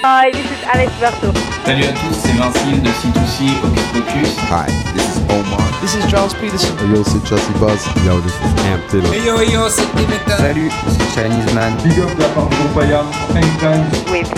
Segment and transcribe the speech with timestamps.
[0.00, 1.32] Hi, this is Alex Berto.
[1.64, 4.38] Salut à tous, c'est Vincile de C2C Hocus Pocus.
[4.48, 5.60] Hi, this is Omar.
[5.80, 6.72] This is Charles Peterson.
[6.94, 7.84] Yo, c'est Chelsea Buzz.
[8.06, 9.12] Yo, this is Cam Taylor.
[9.12, 10.36] Hey yo, yo, c'est Dimitra.
[10.36, 11.74] Salut, c'est Chinese Man.
[11.82, 13.02] Big up de la part de Groupaya.
[13.34, 13.90] Anytime.
[14.12, 14.30] With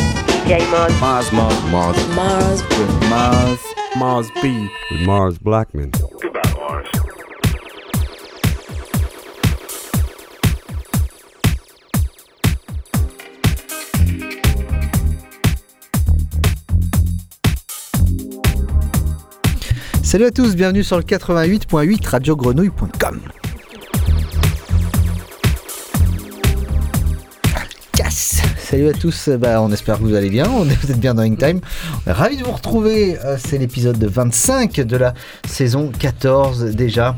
[0.47, 0.99] DJ Mars.
[0.99, 1.97] Mars, Mars, Mars.
[2.17, 2.63] Mars.
[2.79, 3.59] With Mars.
[3.97, 4.71] Mars B.
[4.91, 5.93] With Mars Blackman.
[20.11, 23.21] Salut à tous, bienvenue sur le 88.8 radiogrenouille.com.
[28.59, 31.23] Salut à tous, bah, on espère que vous allez bien, on est- êtes bien dans
[31.23, 31.61] Hangtime.
[32.07, 35.15] On est ravis de vous retrouver, euh, c'est l'épisode de 25 de la
[35.47, 37.17] saison 14 déjà.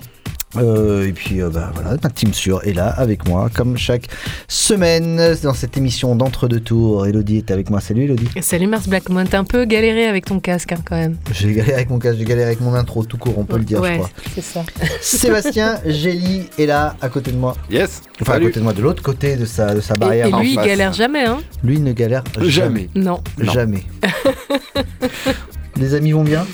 [0.56, 4.08] Euh, et puis euh, bah, voilà, ma team sûre est là avec moi, comme chaque
[4.48, 7.06] semaine dans cette émission d'entre-deux tours.
[7.06, 7.80] Elodie est avec moi.
[7.80, 8.28] Salut Elodie.
[8.40, 11.16] Salut Mars Blackmon, t'as un peu galéré avec ton casque hein, quand même.
[11.32, 13.64] J'ai galéré avec mon casque, j'ai galéré avec mon intro tout court, on peut le
[13.64, 14.10] dire, je ouais, crois.
[14.34, 14.64] c'est ça.
[15.00, 17.56] Sébastien Gély est là à côté de moi.
[17.70, 18.02] Yes.
[18.20, 20.26] Enfin, à côté de moi, de l'autre côté de sa, de sa barrière.
[20.26, 20.66] et lui, il face.
[20.66, 22.50] galère jamais, hein Lui ne galère jamais.
[22.50, 22.88] Jamais.
[22.94, 23.20] Non.
[23.38, 23.52] Non.
[23.52, 23.82] Jamais.
[25.76, 26.46] Les amis vont bien?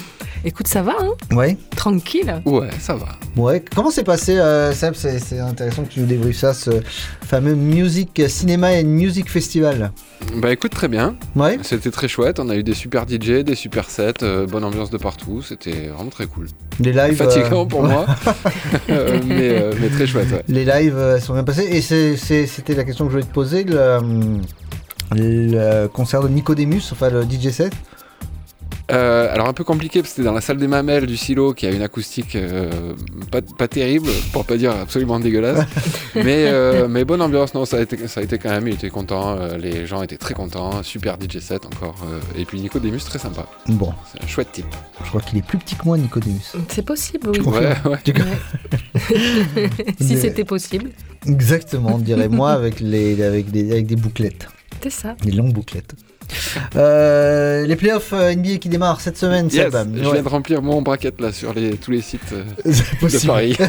[0.44, 1.56] Écoute, ça va, hein Ouais.
[1.76, 2.40] Tranquille.
[2.44, 3.06] Ouais, ça va.
[3.36, 3.62] Ouais.
[3.74, 6.70] Comment s'est passé, euh, Seb C'est intéressant que tu nous débriefes ça, ce
[7.26, 9.92] fameux Music Cinema and Music Festival.
[10.36, 11.16] Bah écoute, très bien.
[11.36, 11.58] Ouais.
[11.62, 12.38] C'était très chouette.
[12.40, 15.42] On a eu des super DJ, des super sets, euh, bonne ambiance de partout.
[15.42, 16.46] C'était vraiment très cool.
[16.80, 17.16] Les lives.
[17.16, 18.06] Fatigant euh, pour moi,
[18.88, 18.94] mais,
[19.50, 20.30] euh, mais très chouette.
[20.30, 20.42] ouais.
[20.48, 21.66] Les lives euh, sont bien passés.
[21.70, 23.64] Et c'était la question que je voulais te poser.
[23.64, 23.98] Le,
[25.14, 27.72] le concert de Nicodemus, enfin le DJ set.
[28.90, 31.52] Euh, alors un peu compliqué parce que c'était dans la salle des mamelles du silo
[31.52, 32.94] qui a une acoustique euh,
[33.30, 35.66] pas, pas terrible, pour pas dire absolument dégueulasse.
[36.14, 38.74] mais, euh, mais bonne ambiance, non, ça a été, ça a été quand même, il
[38.74, 41.96] était content, euh, les gens étaient très contents, super DJ set encore.
[42.10, 43.46] euh, et puis Nico Demus, très sympa.
[43.68, 44.64] Bon, C'est un chouette type.
[45.04, 46.52] je crois qu'il est plus petit que moi, Nicodemus.
[46.68, 47.40] C'est possible, oui.
[47.40, 47.98] Ouais, ouais.
[48.02, 48.14] Tu-
[50.00, 50.90] si Mais- c'était possible.
[51.26, 54.48] Exactement, on dirait moi avec, les, avec, des, avec des bouclettes.
[54.82, 55.14] C'est ça.
[55.22, 55.94] Des longues bouclettes.
[56.76, 59.96] Euh, les playoffs euh, NBA qui démarrent cette semaine, Yes, Seb.
[59.96, 60.12] je Ouais.
[60.14, 63.26] viens de remplir mon bracket là sur les, tous les sites euh, de.
[63.26, 63.56] Paris.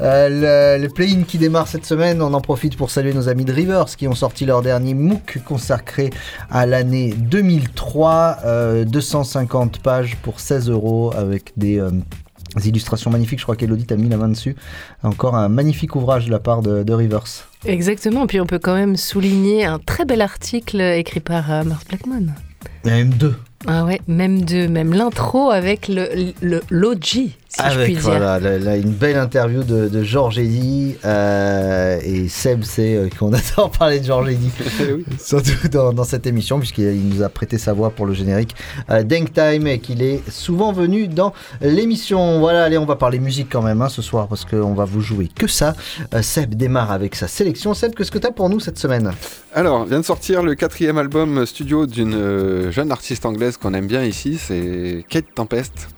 [0.00, 3.44] Euh, le, le play-in qui démarre cette semaine, on en profite pour saluer nos amis
[3.44, 6.10] de Rivers qui ont sorti leur dernier MOOC consacré
[6.50, 8.38] à l'année 2003.
[8.44, 11.80] euh, 250 pages pour 16 euros avec des,
[12.56, 13.38] des illustrations magnifiques.
[13.38, 14.56] Je crois qu'Elodie t'a mis la main dessus.
[15.02, 17.24] Encore un magnifique ouvrage de la part de, de Rivers.
[17.64, 18.26] Exactement.
[18.26, 22.26] Puis on peut quand même souligner un très bel article écrit par euh, Mars Blackmon.
[22.84, 23.34] Il y en a même deux.
[23.66, 28.02] Ah ouais, même deux, même l'intro avec le le l'OG, si je puis Avec dire.
[28.02, 33.08] voilà, là, là, une belle interview de, de Georges Eddy euh, et Seb sait euh,
[33.18, 34.50] qu'on adore parler de Georges Eddy
[34.80, 35.04] Oui.
[35.18, 38.54] surtout dans, dans cette émission puisqu'il nous a prêté sa voix pour le générique
[38.90, 41.32] euh, Denk Time et qu'il est souvent venu dans
[41.62, 44.84] l'émission voilà allez on va parler musique quand même hein, ce soir parce qu'on va
[44.84, 45.74] vous jouer que ça
[46.14, 49.10] Euh, Seb démarre avec sa sélection Seb qu'est-ce que tu as pour nous cette semaine?
[49.54, 54.04] Alors, vient de sortir le quatrième album studio d'une jeune artiste anglaise qu'on aime bien
[54.04, 55.88] ici, c'est Kate Tempest.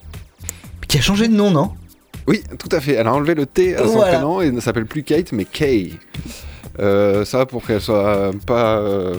[0.90, 1.70] Qui a changé de nom non?
[2.26, 2.92] Oui, tout à fait.
[2.94, 4.12] Elle a enlevé le T à son Voilà.
[4.18, 5.92] prénom et ne s'appelle plus Kate, mais Kay.
[6.78, 9.14] Euh, ça pour qu'elle soit pas euh,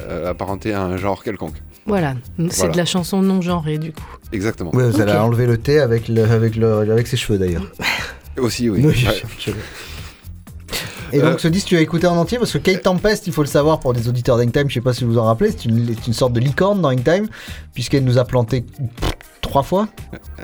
[0.00, 1.54] euh, apparentée à un genre quelconque.
[1.86, 2.14] Voilà,
[2.48, 2.72] c'est Voilà.
[2.72, 4.02] de la chanson non genrée du coup.
[4.32, 4.70] Exactement.
[4.74, 7.70] Oui, elle a enlevé le T avec, le, avec, le, avec ses cheveux d'ailleurs
[8.38, 8.80] Aussi, oui.
[8.84, 9.22] Oui, Ouais.
[9.38, 9.50] je-
[11.12, 11.38] Et donc Euh.
[11.38, 13.78] ce disque tu as écouté en entier parce que Kate Tempest, il faut le savoir
[13.78, 16.32] pour des auditeurs d'Hangtime, je sais pas si vous vous en rappelez, c'est une, sorte
[16.32, 17.28] de licorne dans Hangtime
[17.74, 18.64] puisqu'elle nous a planté
[19.54, 19.88] trois fois.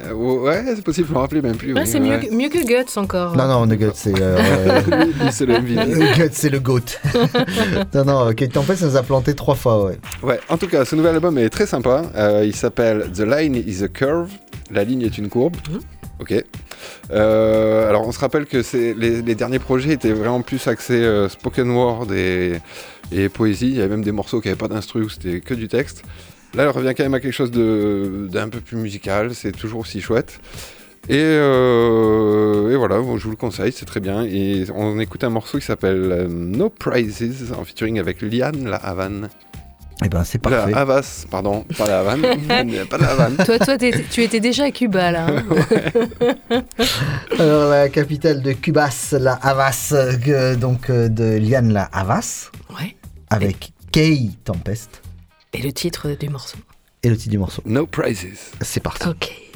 [0.06, 1.74] Euh, ouais, c'est possible, je me rappelais même plus.
[1.74, 2.20] Ouais, oui, c'est ouais.
[2.20, 3.36] mieux, mieux que Guts encore.
[3.36, 4.80] Non non, Nugget c'est euh,
[5.32, 5.96] c'est le MVP.
[5.96, 6.78] Nugget, c'est le goat.
[7.94, 9.98] non non, Kate Tempest nous a planté trois fois ouais.
[10.22, 12.04] Ouais, en tout cas, ce nouvel album est très sympa.
[12.14, 14.30] Euh, il s'appelle The Line is a Curve.
[14.70, 15.56] La ligne est une courbe.
[16.20, 16.32] Ok.
[17.10, 18.62] Euh, alors on se rappelle que
[18.96, 22.60] les, les derniers projets étaient vraiment plus axés euh, spoken word et,
[23.10, 23.70] et poésie.
[23.70, 26.04] Il y avait même des morceaux qui n'avaient pas d'instru, où c'était que du texte.
[26.54, 29.34] Là, elle revient quand même à quelque chose de- d'un peu plus musical.
[29.34, 30.40] C'est toujours aussi chouette.
[31.08, 34.22] Et, euh, et voilà, bon, je vous le conseille, c'est très bien.
[34.24, 38.76] Et on écoute un morceau qui s'appelle euh, No Prizes en featuring avec Liane La
[38.76, 39.28] Havane.
[40.04, 40.70] Eh ben, c'est parfait.
[40.72, 42.22] La Havas, pardon, pas la Havane,
[42.90, 43.36] pas la Havane.
[43.44, 43.76] Toi, toi
[44.10, 45.26] tu étais déjà à Cuba, là.
[45.28, 45.44] hein.
[47.38, 52.96] Alors, la capitale de Cubas, la Havas, euh, donc euh, de Liane la Havas, ouais.
[53.30, 55.02] avec Kay Tempest.
[55.52, 56.58] Et le titre du morceau
[57.02, 57.62] Et le titre du morceau.
[57.64, 58.52] No Prizes.
[58.60, 59.08] C'est parti.
[59.08, 59.50] Ok.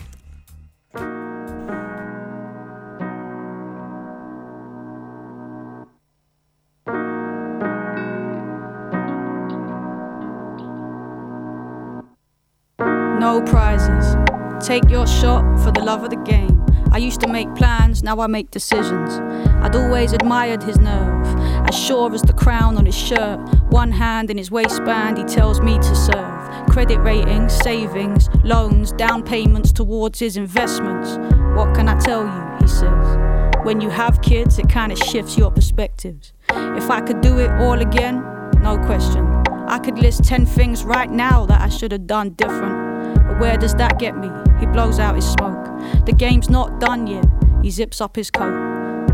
[13.20, 14.16] No prizes.
[14.60, 16.60] Take your shot for the love of the game.
[16.94, 19.18] I used to make plans, now I make decisions.
[19.64, 21.26] I'd always admired his nerve,
[21.68, 23.40] as sure as the crown on his shirt.
[23.70, 26.68] One hand in his waistband, he tells me to serve.
[26.68, 31.16] Credit ratings, savings, loans, down payments towards his investments.
[31.56, 32.58] What can I tell you?
[32.60, 33.64] He says.
[33.64, 36.32] When you have kids, it kind of shifts your perspectives.
[36.50, 38.20] If I could do it all again,
[38.60, 39.26] no question.
[39.66, 43.16] I could list 10 things right now that I should have done different.
[43.16, 44.30] But where does that get me?
[44.60, 45.63] He blows out his smoke.
[46.06, 47.24] The game's not done yet.
[47.62, 48.54] He zips up his coat.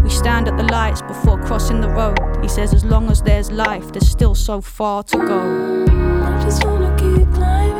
[0.02, 2.19] We stand at the lights before crossing the road.
[2.43, 5.84] He says, as long as there's life, there's still so far to go.
[6.25, 7.80] I just wanna keep climbing,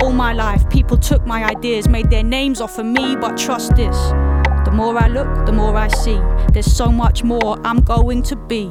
[0.00, 3.74] All my life, people took my ideas, made their names off of me, but trust
[3.74, 3.96] this.
[4.64, 6.20] The more I look, the more I see.
[6.52, 8.70] There's so much more I'm going to be.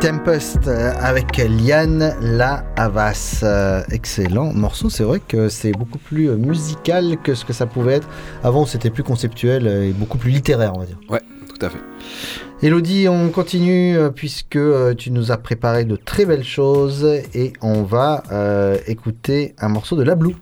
[0.00, 3.40] Tempest euh, avec Liane La Havas.
[3.42, 4.90] Euh, excellent morceau.
[4.90, 8.08] C'est vrai que c'est beaucoup plus euh, musical que ce que ça pouvait être.
[8.44, 10.98] Avant, c'était plus conceptuel et beaucoup plus littéraire, on va dire.
[11.08, 11.78] Ouais, tout à fait.
[12.62, 17.52] Elodie, on continue euh, puisque euh, tu nous as préparé de très belles choses et
[17.60, 20.34] on va euh, écouter un morceau de La Blue.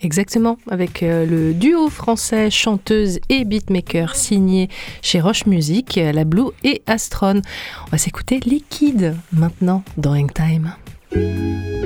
[0.00, 4.68] Exactement, avec le duo français chanteuse et beatmaker signé
[5.02, 7.42] chez Roche Music, La Blue et Astron.
[7.86, 10.18] On va s'écouter Liquide maintenant dans.
[10.18, 11.77] Marche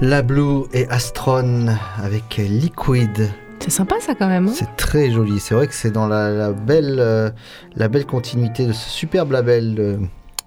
[0.00, 1.68] La Blue et Astron
[2.02, 3.30] avec Liquid.
[3.58, 4.48] C'est sympa ça quand même.
[4.48, 5.38] hein C'est très joli.
[5.38, 7.30] C'est vrai que c'est dans la, la belle, euh,
[7.76, 9.98] la belle continuité de ce superbe label de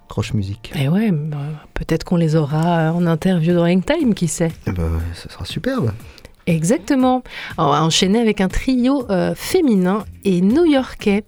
[0.10, 0.72] Roche Music.
[0.75, 1.38] Et ouais, bah,
[1.75, 4.51] peut-être qu'on les aura en interview dans Hangtime, qui sait.
[4.65, 5.91] Eh ben, ce sera superbe.
[6.45, 7.23] Exactement.
[7.57, 11.23] On va enchaîner avec un trio euh, féminin et new-yorkais.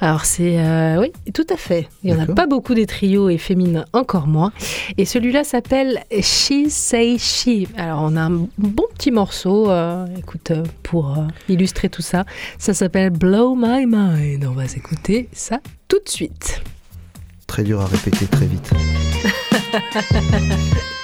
[0.00, 1.88] Alors c'est euh, oui, tout à fait.
[2.04, 4.52] Il y en a pas beaucoup des trios et féminins, encore moins.
[4.96, 7.66] Et celui-là s'appelle She Say She.
[7.76, 9.70] Alors on a un bon petit morceau.
[9.70, 11.16] euh, écoute, pour
[11.48, 12.24] illustrer tout ça,
[12.58, 14.44] ça s'appelle Blow My Mind.
[14.44, 16.62] On va s'écouter ça tout de suite.
[17.46, 18.70] Très dur à répéter très vite.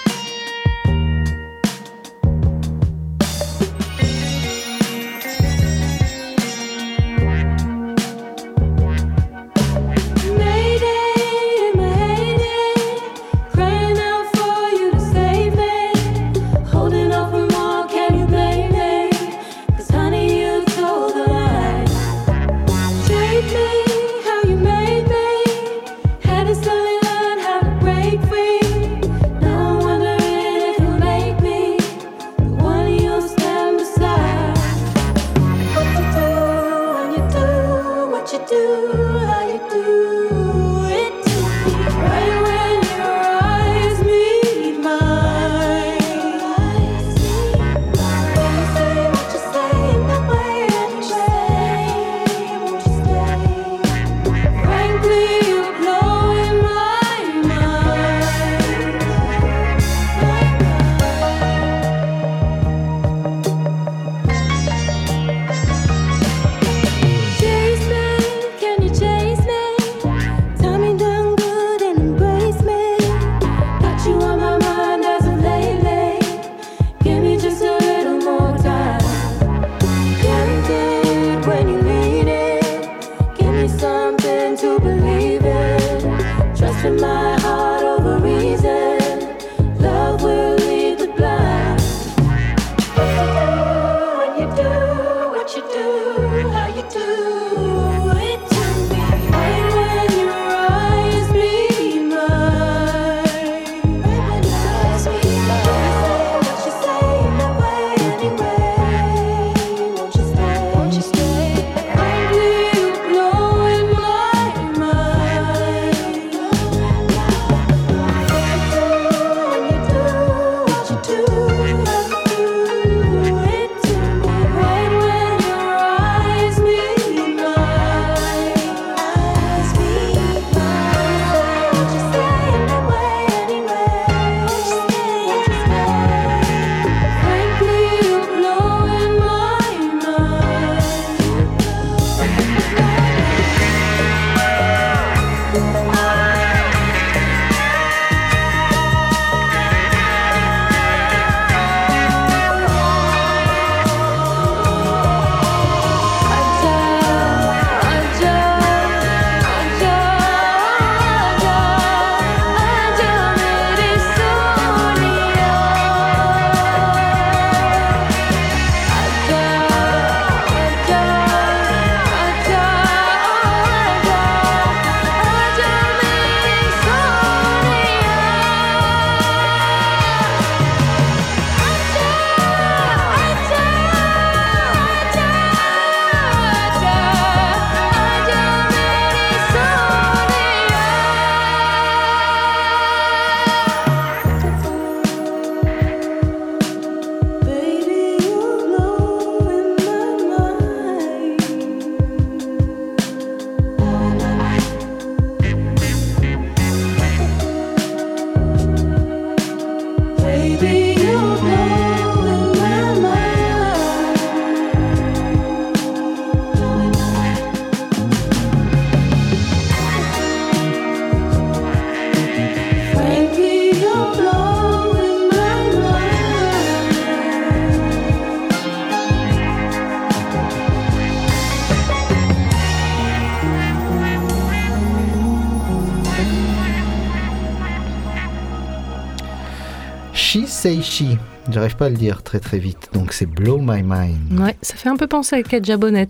[240.64, 241.18] She.
[241.50, 242.88] J'arrive pas à le dire très très vite.
[242.94, 244.40] Donc c'est Blow My Mind.
[244.40, 246.08] Ouais, ça fait un peu penser à Kadja Bonnet.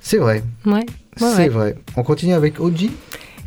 [0.00, 0.44] C'est vrai.
[0.64, 0.72] Ouais.
[0.74, 0.84] ouais,
[1.18, 1.48] c'est ouais.
[1.48, 1.76] vrai.
[1.96, 2.90] On continue avec OG.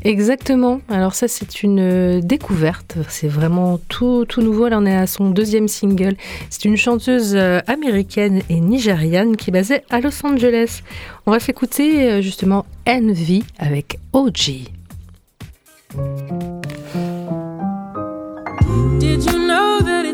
[0.04, 0.82] Exactement.
[0.90, 2.98] Alors ça, c'est une euh, découverte.
[3.08, 4.68] C'est vraiment tout, tout nouveau.
[4.68, 6.16] Là, on est à son deuxième single.
[6.50, 10.82] C'est une chanteuse euh, américaine et nigériane qui est basée à Los Angeles.
[11.26, 14.70] On va s'écouter euh, justement Envy avec OG.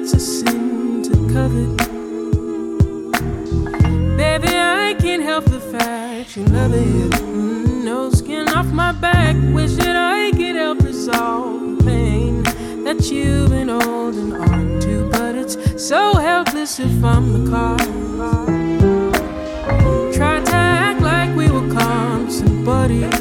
[0.08, 1.78] Thank covered.
[4.15, 7.12] Baby, I can't help the fact you love it.
[7.24, 9.36] Mm, no skin off my back.
[9.52, 12.44] Wish that I could help resolve the pain
[12.84, 15.10] that you've been holding on to.
[15.10, 17.88] But it's so helpless if I'm the cause.
[20.15, 23.20] Try to act like we were constant buddies.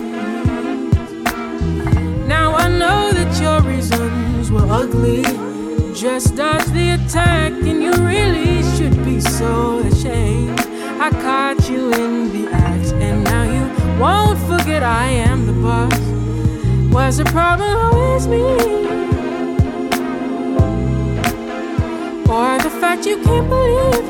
[2.29, 5.54] Now I know that your reasons were ugly.
[6.05, 10.61] Just dodge the attack, and you really should be so ashamed.
[11.01, 15.99] I caught you in the act, and now you won't forget I am the boss.
[16.93, 18.43] Was the problem always me?
[22.29, 24.07] Or the fact you can't believe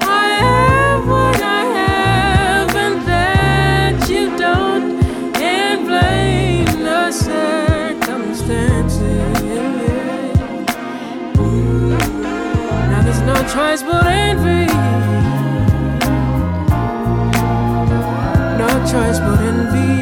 [0.00, 5.04] I have what I have, and that you don't,
[5.36, 7.12] and blame the
[13.52, 14.66] Choice but envy.
[18.60, 19.98] No choice but envy.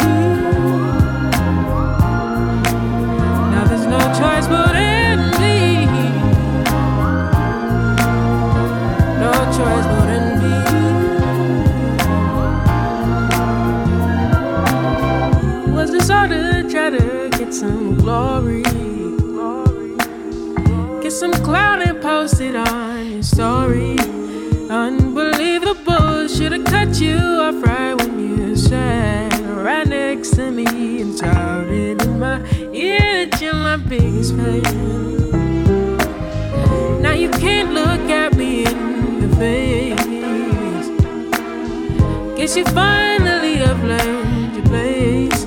[3.53, 5.87] Now there's no choice but envy.
[9.19, 10.59] No choice but envy.
[15.73, 18.63] Was this all to try to get some glory?
[21.03, 22.88] Get some clout and post it on
[23.39, 23.97] story.
[24.69, 29.33] Unbelievable, should've cut you off right when you sat
[29.65, 32.39] right next to me and shouted in my
[32.73, 34.63] ear that you're my biggest fan.
[37.01, 40.89] Now you can't look at me in the face.
[42.37, 45.45] Guess you finally have learned your place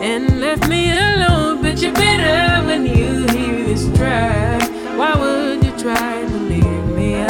[0.00, 1.62] and left me alone.
[1.62, 4.62] But you're better when you hear this track.
[4.96, 5.53] Why would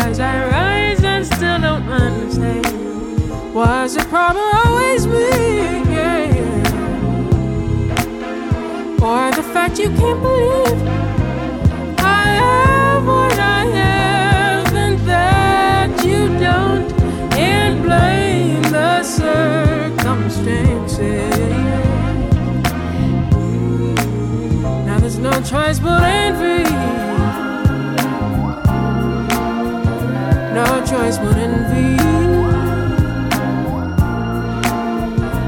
[0.05, 2.67] as I rise and still don't understand?
[3.55, 5.31] Was the problem always me?
[5.95, 6.29] Yeah.
[9.01, 10.83] Or the fact you can't believe
[11.99, 16.93] I have what I have and that you don't,
[17.33, 21.49] and blame the circumstances.
[24.87, 26.74] Now there's no choice but envy.
[30.95, 31.97] Choice but envy.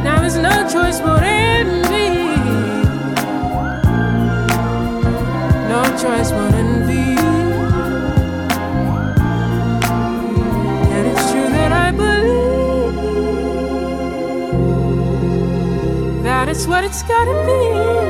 [0.02, 2.08] Now there's no choice but envy.
[5.72, 7.16] No choice but envy.
[10.94, 12.94] And it's true that I believe
[16.24, 18.05] that it's what it's gotta be.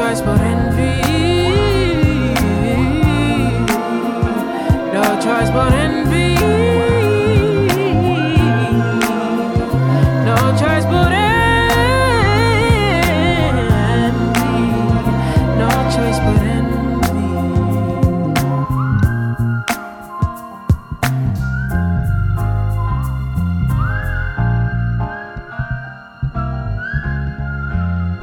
[0.00, 0.96] Choice but envy.
[4.94, 6.34] No choice but envy.
[10.28, 11.50] No choice but envy.
[15.62, 16.80] No choice but envy.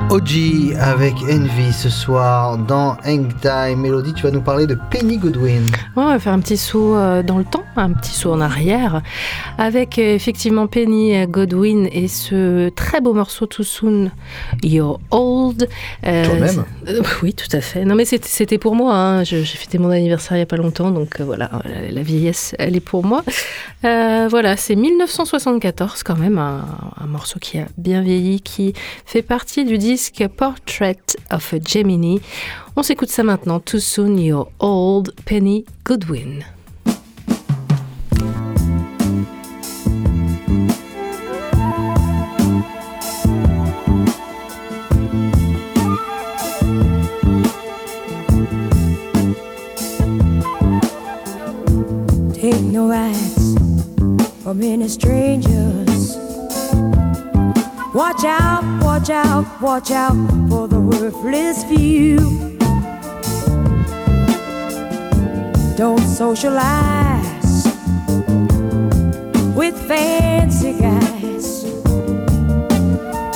[0.10, 0.32] OG
[0.80, 3.80] avec Envy ce soir dans Hang Time.
[3.80, 5.64] Mélodie, tu vas nous parler de Penny Goodwin.
[5.96, 8.42] Ouais, on va faire un petit saut euh, dans le temps, un petit saut en
[8.42, 9.02] arrière,
[9.58, 14.12] avec euh, effectivement Penny Godwin et ce très beau morceau Too Soon
[14.64, 15.68] You're Old.
[16.06, 17.86] Euh, Toi-même euh, Oui, tout à fait.
[17.86, 18.96] Non, mais c'était pour moi.
[18.96, 19.24] hein.
[19.24, 22.56] J'ai fêté mon anniversaire il n'y a pas longtemps, donc euh, voilà, la, la vieillesse,
[22.60, 23.24] elle est pour moi.
[23.84, 26.66] Voilà, c'est 1974 quand même, un,
[27.00, 28.74] un morceau qui a bien vieilli, qui
[29.06, 30.98] fait partie du disque Portrait
[31.32, 32.22] of a Gemini.
[32.76, 33.60] On s'écoute ça maintenant.
[33.60, 36.44] Too Soon You're Old, Penny Goodwin.
[52.50, 53.56] Acts
[54.42, 56.16] from any strangers.
[57.94, 60.16] Watch out, watch out, watch out
[60.50, 62.18] for the worthless few.
[65.76, 67.66] Don't socialize
[69.54, 71.64] with fancy guys.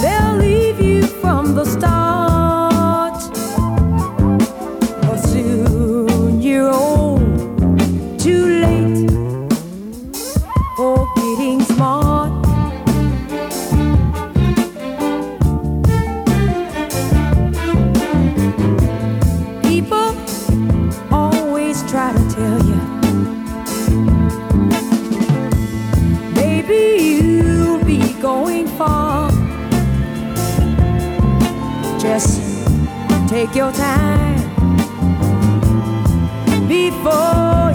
[0.02, 2.11] They'll leave you from the start.
[32.14, 32.42] Just
[33.30, 34.36] take your time.
[36.68, 37.71] Before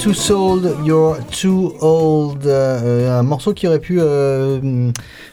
[0.00, 4.90] Too Sold, You're Too Old, euh, un morceau qui aurait pu euh,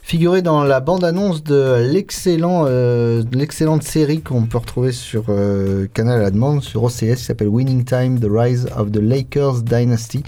[0.08, 5.86] figurer dans la bande-annonce de l'excellent, euh, de l'excellente série qu'on peut retrouver sur euh,
[5.94, 9.64] Canal à la demande, sur OCS, qui s'appelle Winning Time, The Rise of the Lakers
[9.64, 10.24] Dynasty.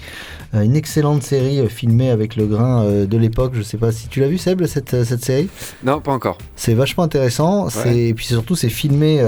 [0.52, 3.52] Euh, une excellente série filmée avec le grain de l'époque.
[3.54, 5.48] Je sais pas si tu l'as vu, Seb, cette, cette série?
[5.82, 6.36] Non, pas encore.
[6.56, 7.70] C'est vachement intéressant.
[7.70, 9.22] C'est et puis surtout c'est filmé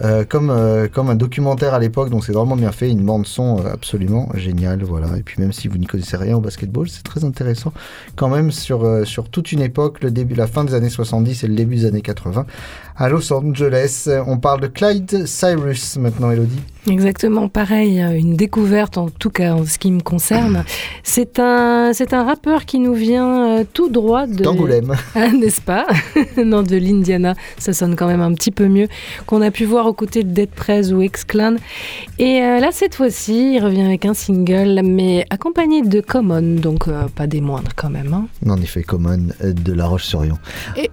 [0.00, 2.88] euh, comme euh, comme un documentaire à l'époque, donc c'est vraiment bien fait.
[2.88, 5.16] Une bande son absolument géniale, voilà.
[5.16, 7.72] Et puis même si vous n'y connaissez rien au basketball, c'est très intéressant
[8.14, 11.44] quand même sur euh, sur toute une époque, le début, la fin des années 70
[11.44, 12.46] et le début des années 80
[12.96, 14.08] à Los Angeles.
[14.26, 16.60] On parle de Clyde Cyrus maintenant, Elodie.
[16.88, 20.64] Exactement pareil, une découverte en tout cas en ce qui me concerne.
[21.02, 24.42] C'est un, c'est un rappeur qui nous vient euh, tout droit de...
[24.42, 24.94] D'Angoulême.
[25.14, 25.86] Ah, N'est-ce pas?
[26.42, 28.88] Non, de l'Indiana, ça sonne quand même un petit peu mieux,
[29.26, 31.56] qu'on a pu voir aux côtés de Dead Prez ou X-Clan.
[32.18, 36.88] Et euh, là, cette fois-ci, il revient avec un single, mais accompagné de Common, donc
[36.88, 38.14] euh, pas des moindres quand même.
[38.14, 38.26] hein.
[38.48, 40.36] En effet, Common de La Roche-sur-Yon.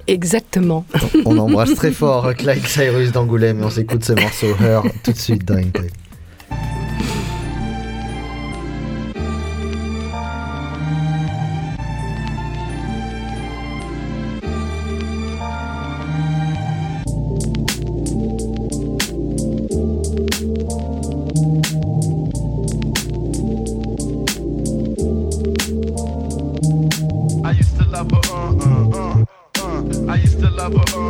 [0.06, 0.86] Exactement.
[1.26, 5.18] On embrasse très fort Clyde Cyrus d'Angoulême et on s'écoute ce morceau Her tout de
[5.18, 6.05] suite dans Impact.
[30.66, 31.05] love a her.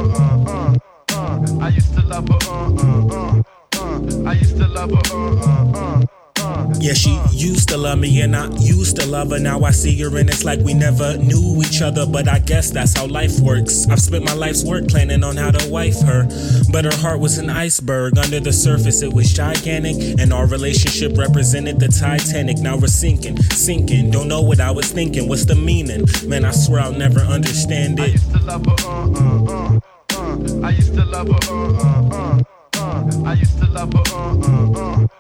[7.46, 9.40] Used to love me and I used to love her.
[9.40, 12.06] Now I see her and it's like we never knew each other.
[12.06, 13.88] But I guess that's how life works.
[13.90, 16.28] I've spent my life's work planning on how to wife her.
[16.72, 18.18] But her heart was an iceberg.
[18.18, 20.20] Under the surface, it was gigantic.
[20.20, 22.58] And our relationship represented the Titanic.
[22.58, 24.12] Now we're sinking, sinking.
[24.12, 25.30] Don't know what I was thinking.
[25.30, 26.06] What's the meaning?
[26.26, 28.12] Man, I swear I'll never understand I it.
[28.14, 29.80] used to love her, uh, uh,
[30.14, 30.68] uh, uh.
[30.68, 33.24] I used to love her, uh, uh.
[33.26, 35.15] I used to love her.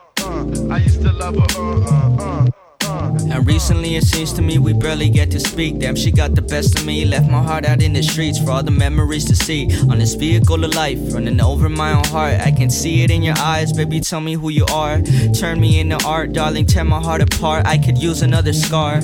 [0.70, 2.64] I used to love her, uh, uh, uh.
[3.32, 5.80] And recently it seems to me we barely get to speak.
[5.80, 7.06] Damn, she got the best of me.
[7.06, 9.67] Left my heart out in the streets for all the memories to see.
[9.89, 12.39] On this vehicle of life, running over my own heart.
[12.45, 13.99] I can see it in your eyes, baby.
[13.99, 15.01] Tell me who you are.
[15.34, 16.65] Turn me into art, darling.
[16.65, 17.65] Tear my heart apart.
[17.67, 18.99] I could use another scar.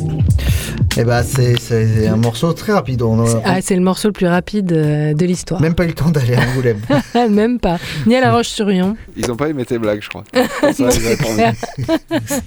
[0.97, 3.01] Et bah, c'est un morceau très rapide.
[3.01, 5.61] On, Ah, c'est le morceau le plus rapide euh, de l'histoire.
[5.61, 6.81] Même pas eu le temps d'aller à Angoulême.
[7.29, 7.77] Même pas.
[8.05, 8.97] Ni à La Roche-sur-Yon.
[9.15, 10.23] Ils ont pas aimé tes blagues, je crois.
[10.73, 11.85] Ça, ils.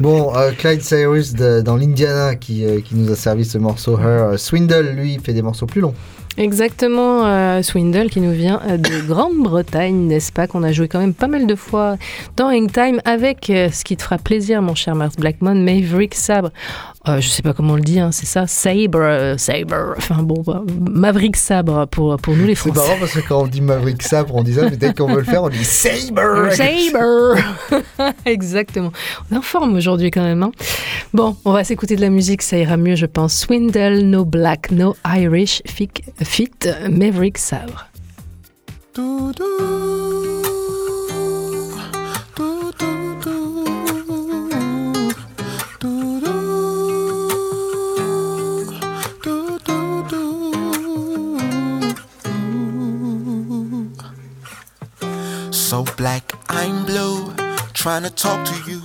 [0.00, 4.04] Bon, euh, Clyde Cyrus dans l'Indiana qui, euh, qui nous a servi ce morceau Her.
[4.06, 5.94] Euh, Swindle, lui, fait des morceaux plus longs.
[6.38, 10.98] Exactement, euh, Swindle qui nous vient euh, de Grande-Bretagne, n'est-ce pas Qu'on a joué quand
[10.98, 11.96] même pas mal de fois
[12.36, 16.50] dans Hangtime avec euh, ce qui te fera plaisir, mon cher Mars Blackmon, Maverick Sabre.
[17.08, 19.94] Euh, je sais pas comment on le dit, hein, c'est ça Sabre, euh, Sabre.
[19.96, 22.80] Enfin bon, bah, Maverick Sabre pour, pour nous les C'est Français.
[22.80, 25.18] marrant parce que quand on dit Maverick Sabre, on dit ça, mais dès qu'on veut
[25.20, 27.40] le faire, on dit Saber Saber
[28.26, 28.92] Exactement.
[29.30, 30.42] On est en forme aujourd'hui quand même.
[30.42, 30.50] hein.
[31.14, 33.34] Bon, on va s'écouter de la musique, ça ira mieux, je pense.
[33.38, 35.88] Swindle, No Black, No Irish, fit,
[36.26, 37.80] fit Maverick Sabre.
[55.52, 57.32] So black, I'm blue.
[57.72, 58.80] Trying to talk to you,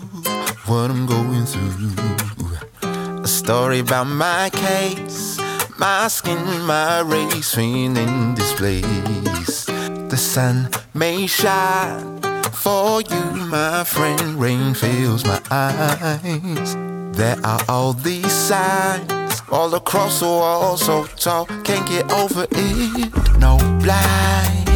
[0.68, 3.24] what I'm going through.
[3.24, 5.40] A story about my case,
[5.82, 9.66] my skin, my race, feeling displaced.
[10.10, 12.22] The sun may shine
[12.54, 14.40] for you, my friend.
[14.40, 16.76] Rain fills my eyes.
[17.18, 23.40] There are all these signs all across the wall, so tall, can't get over it.
[23.40, 24.70] No blind,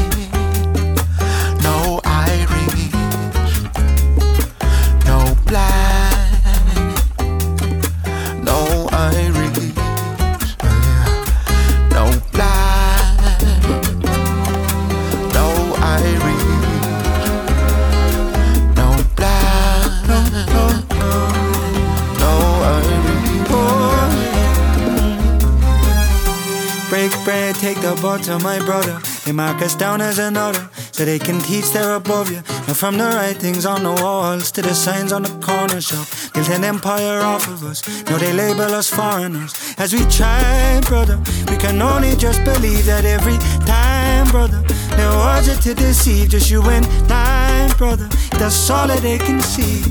[27.96, 29.00] bread, take the boat to my brother.
[29.26, 32.38] They mark us down as another, so they can teach they're above you.
[32.68, 36.50] And from the writings on the walls to the signs on the corner shop, built
[36.50, 37.84] an empire off of us.
[38.06, 39.54] Now they label us foreigners.
[39.78, 41.18] As we try, brother,
[41.50, 44.62] we can only just believe that every time, brother.
[44.96, 48.08] Their words are to deceive, just you and I, brother.
[48.32, 49.82] That's all that they can see.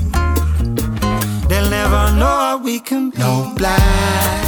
[1.47, 3.19] They'll never know how we can be.
[3.19, 4.44] No black,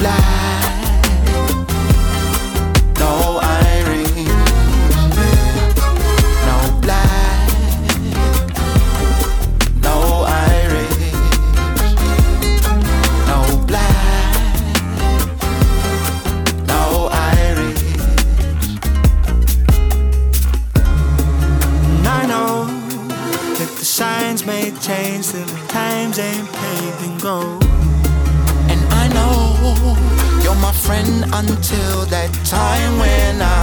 [0.00, 0.29] fly.
[31.48, 33.59] Until that time when I'm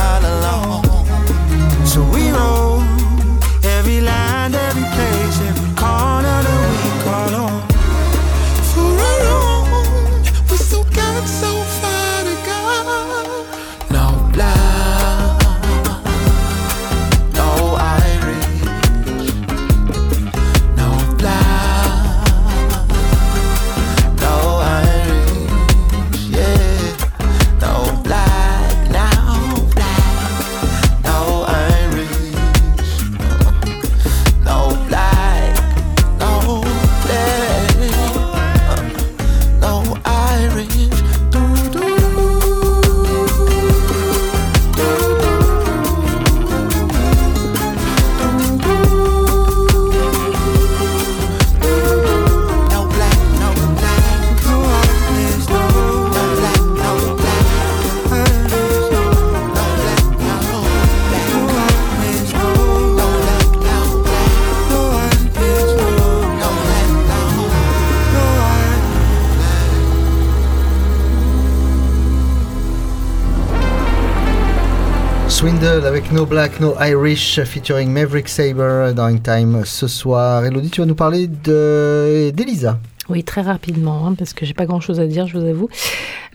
[76.18, 80.44] No Black, No Irish featuring Maverick Saber dans In Time ce soir.
[80.44, 82.80] Elodie, tu vas nous parler de d'Elisa.
[83.08, 85.70] Oui, très rapidement, hein, parce que j'ai pas grand chose à dire, je vous avoue.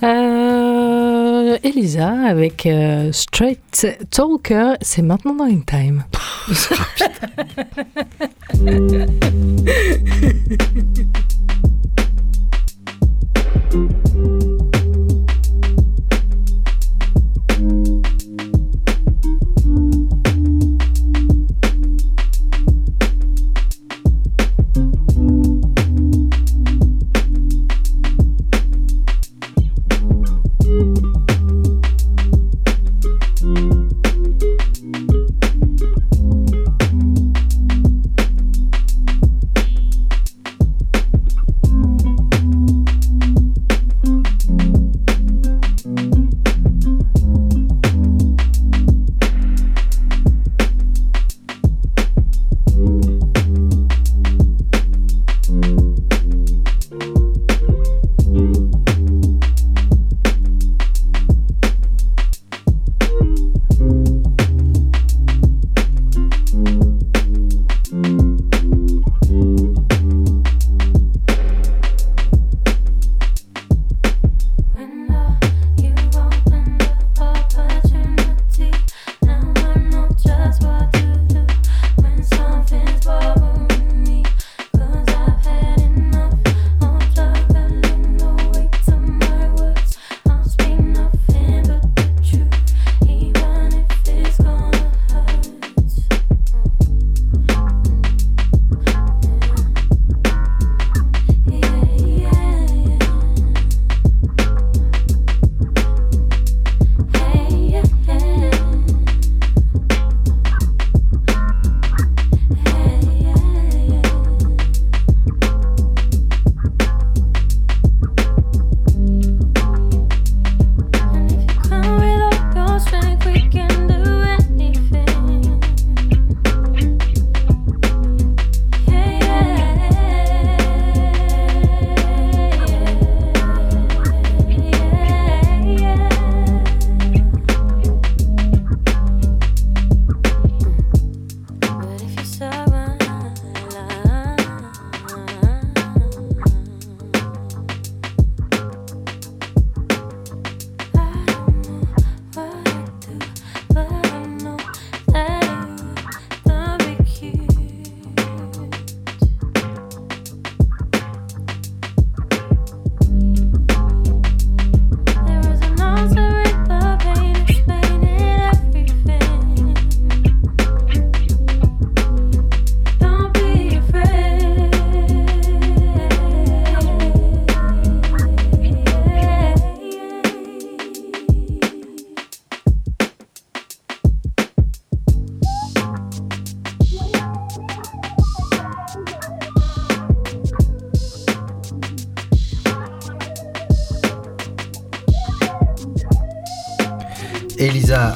[0.05, 6.05] Euh, Elisa avec euh, Straight Talker, c'est maintenant dans In Time.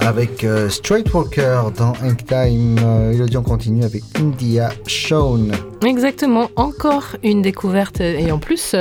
[0.06, 2.78] avec euh, Straight Walker dans Ink Time.
[2.80, 5.50] Euh, Elodie, on continue avec India Shawn.
[5.84, 8.00] Exactement, encore une découverte.
[8.00, 8.76] Et en plus,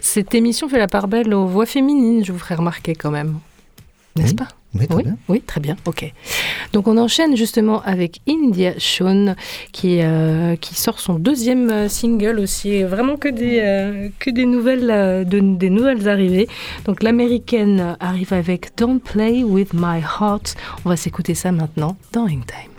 [0.00, 3.38] cette émission fait la part belle aux voix féminines, je vous ferai remarquer quand même.
[4.16, 4.36] N'est-ce Oui.
[4.36, 4.48] pas?
[4.74, 5.16] Oui, très oui, bien.
[5.28, 6.12] oui, très bien, ok.
[6.74, 9.34] Donc on enchaîne justement avec India Shawn
[9.72, 14.44] qui, euh, qui sort son deuxième euh, single aussi, vraiment que des, euh, que des,
[14.44, 16.48] nouvelles, euh, de- des nouvelles arrivées.
[16.84, 20.54] Donc l'américaine arrive avec Don't Play With My Heart.
[20.84, 22.77] On va s'écouter ça maintenant dans Ink Time.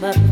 [0.00, 0.29] but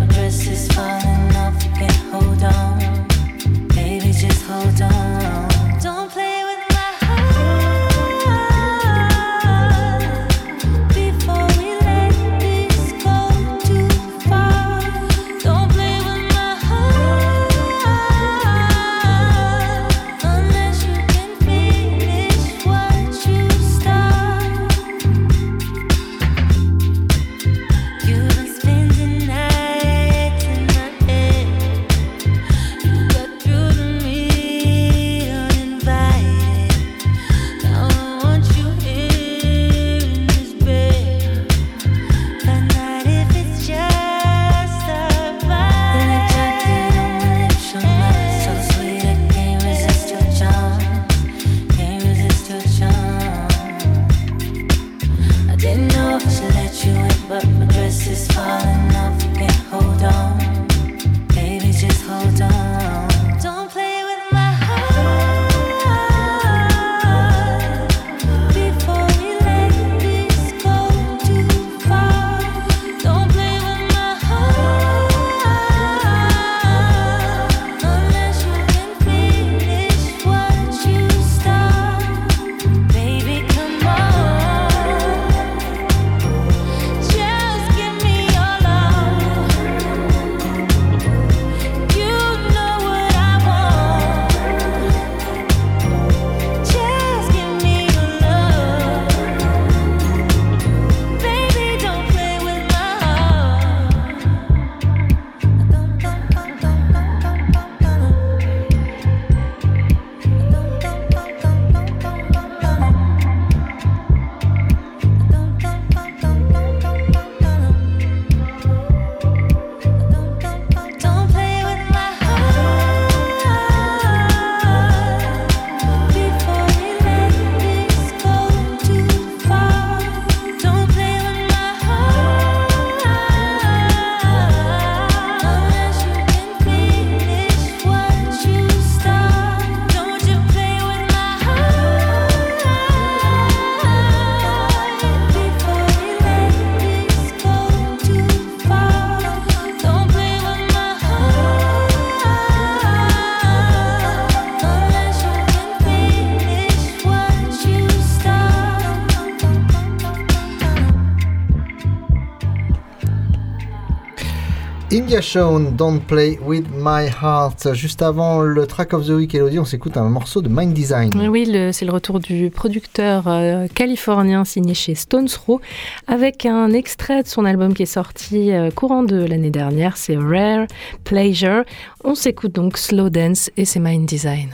[165.09, 167.73] Shawn, Don't Play With My Heart.
[167.73, 171.11] Juste avant le track of the week, Elodie, on s'écoute un morceau de Mind Design.
[171.31, 175.61] Oui, c'est le retour du producteur euh, californien signé chez Stones Throw
[176.07, 180.17] avec un extrait de son album qui est sorti euh, courant de l'année dernière, c'est
[180.17, 180.67] Rare
[181.05, 181.65] Pleasure.
[182.05, 184.51] On s'écoute donc Slow Dance et c'est Mind Design.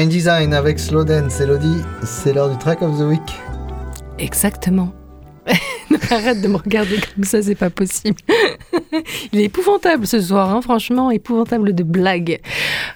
[0.00, 1.42] Mind Design avec Slow Dance,
[2.04, 3.20] c'est l'heure du track of the week.
[4.18, 4.94] Exactement.
[6.10, 8.16] Arrête de me regarder comme ça, c'est pas possible.
[9.32, 12.40] Il est épouvantable ce soir, hein, franchement, épouvantable de blagues.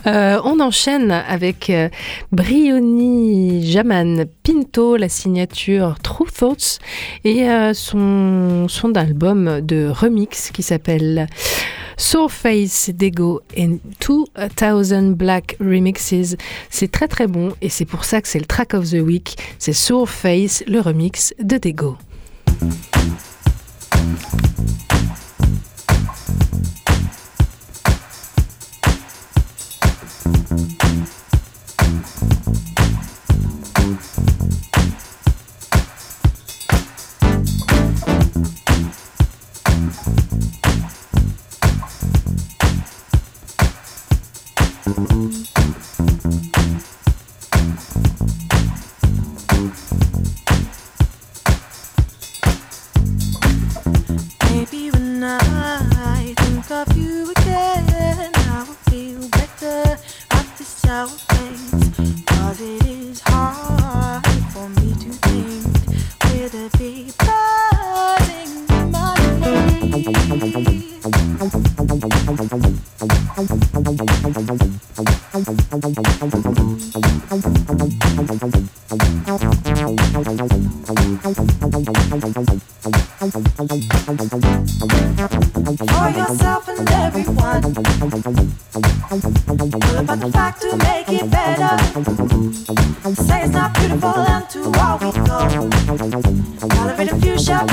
[0.07, 1.91] Euh, on enchaîne avec euh,
[2.33, 6.79] Brioni Jaman Pinto, la signature True Thoughts,
[7.25, 11.27] et euh, son, son album de remix qui s'appelle
[11.97, 16.37] Surface Dego and 2000 Black Remixes.
[16.71, 19.37] C'est très très bon et c'est pour ça que c'est le track of the week.
[19.59, 21.97] C'est Surface, le remix de Dego.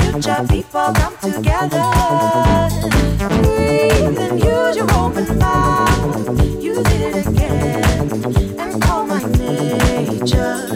[0.02, 1.88] Future, people come together.
[4.34, 5.24] Use your open
[6.86, 10.72] it again and my nature.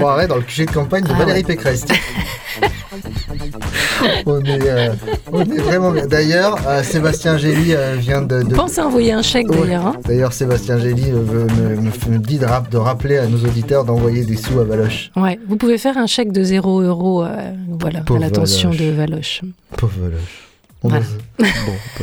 [0.00, 1.42] Croirait dans le QG de campagne de Ah Valérie.
[1.44, 1.84] Pécresse.
[4.26, 4.92] on, est, euh,
[5.32, 6.06] on est vraiment bien.
[6.06, 8.42] D'ailleurs, euh, Sébastien Gély euh, vient de.
[8.42, 9.86] de- Pense à envoyer un chèque d'ailleurs.
[9.86, 9.96] hein.
[10.04, 11.44] D'ailleurs, Sébastien Gély me,
[11.80, 15.10] me- me dit de, rap- de rappeler à nos auditeurs d'envoyer des sous à Valoche.
[15.16, 18.90] Ouais, vous pouvez faire un chèque de 0 euros euh, voilà, Pauvre à l'attention de
[18.90, 19.42] Valoche.
[19.76, 20.48] Pauvre Valoche.
[20.82, 21.04] On Voilà.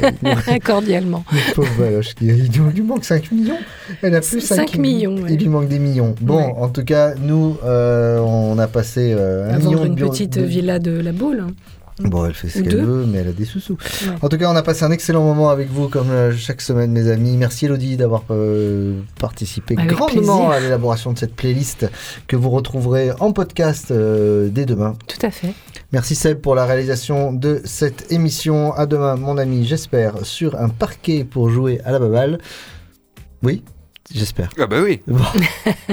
[0.04, 1.24] A- Bon, Cordialement.
[1.56, 3.58] Pauvre Valoche, il, il lui manque 5 millions.
[4.02, 5.34] Elle a plus 5, 5 millions, ouais.
[5.34, 6.16] Il lui manque des millions.
[6.22, 10.38] Bon, en tout cas, nous, euh, on a passé euh, un million une de- petite
[10.38, 11.46] de- villa de la Baule.
[12.00, 13.74] Bon, elle fait ce qu'elle veut, mais elle a des sous-sous.
[13.74, 14.16] Ouais.
[14.22, 16.92] En tout cas, on a passé un excellent moment avec vous, comme euh, chaque semaine,
[16.92, 17.38] mes amis.
[17.38, 20.50] Merci Elodie d'avoir euh, participé Avec grandement plaisir.
[20.52, 21.90] à l'élaboration de cette playlist
[22.28, 24.96] que vous retrouverez en podcast euh, dès demain.
[25.08, 25.54] Tout à fait.
[25.92, 28.74] Merci Seb pour la réalisation de cette émission.
[28.74, 32.40] À demain, mon ami, j'espère, sur un parquet pour jouer à la baballe.
[33.44, 33.64] Oui,
[34.14, 34.50] j'espère.
[34.60, 35.02] Ah bah oui.
[35.08, 35.24] Bon.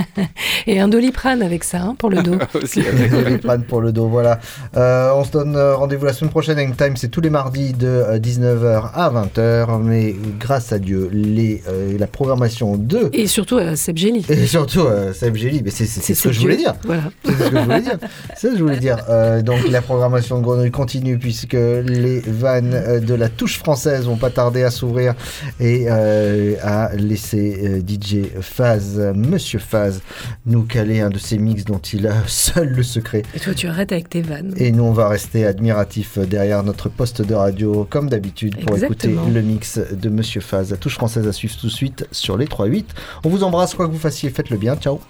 [0.66, 2.37] Et un doliprane avec ça hein, pour le dos.
[2.62, 4.39] Aussi, Désolé, Fran, pour le dos, voilà.
[4.77, 6.59] Euh, on se donne euh, rendez-vous la semaine prochaine.
[6.59, 9.81] Hang Time, c'est tous les mardis de euh, 19h à 20h.
[9.83, 13.09] Mais grâce à Dieu, les, euh, la programmation de.
[13.12, 14.25] Et surtout à Seb Gély.
[14.29, 16.75] Et surtout, euh, Seb Gély, mais c'est ce que je voulais dire.
[16.85, 17.05] Voilà.
[17.25, 17.99] C'est ce que je voulais dire.
[18.37, 18.99] C'est ce que je voulais dire.
[19.09, 24.05] Euh, donc la programmation de Grenouille continue puisque les vannes euh, de la touche française
[24.07, 25.14] vont pas tarder à s'ouvrir
[25.61, 30.01] et euh, à laisser euh, DJ Faz, Monsieur Faz,
[30.47, 33.23] nous caler un de ces mix dont il a seul le secret.
[33.35, 34.55] Et toi, tu arrêtes avec tes vannes.
[34.57, 39.23] Et nous, on va rester admiratifs derrière notre poste de radio, comme d'habitude, pour Exactement.
[39.23, 40.71] écouter le mix de Monsieur Faz.
[40.71, 42.85] La touche française à suivre tout de suite sur les 3-8.
[43.25, 44.77] On vous embrasse, quoi que vous fassiez, faites le bien.
[44.77, 45.01] Ciao.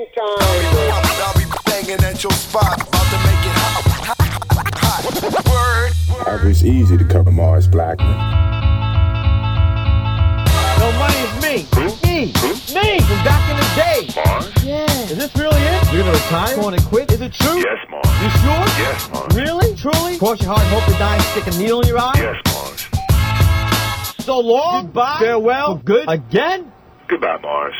[0.00, 2.78] I'll be banging at your spot,
[6.28, 6.46] Word.
[6.46, 8.06] It's easy to cover Mars Blackman.
[10.78, 11.66] No money is me.
[12.04, 12.26] Me.
[12.74, 14.08] Me from back in the day.
[14.14, 14.64] Mars?
[14.64, 14.84] Yeah.
[15.04, 15.92] Is this really it?
[15.92, 16.54] You're over the time?
[16.56, 17.14] Calling it quits?
[17.14, 17.58] Is it true?
[17.58, 18.22] Yes, Mars.
[18.22, 18.66] You sure?
[18.78, 19.34] Yes, Mars.
[19.34, 19.74] Really?
[19.76, 20.18] Truly?
[20.18, 22.12] Cross your heart and hope to die and stick a needle in your eye?
[22.16, 22.86] Yes, Mars.
[24.24, 24.86] So long.
[24.86, 25.18] Goodbye.
[25.20, 25.78] Farewell.
[25.78, 26.08] For good.
[26.08, 26.70] Again?
[27.08, 27.74] Goodbye, Mars.